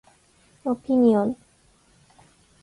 [0.65, 1.37] オピニオン